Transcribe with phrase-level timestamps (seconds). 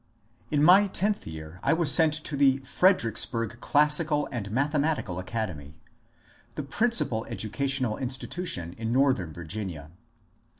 [0.49, 5.19] In my tenth year I was sent to the *^ Fredericksburg Classi cal and Mathematical
[5.19, 5.77] Academy,"—
[6.55, 9.91] the principal educational institution in northern Virginia.